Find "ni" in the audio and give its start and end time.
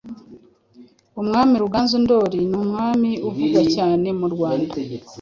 2.49-2.57